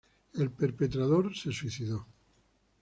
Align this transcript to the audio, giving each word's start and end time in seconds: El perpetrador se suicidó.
El 0.33 0.49
perpetrador 0.49 1.35
se 1.35 1.51
suicidó. 1.51 2.07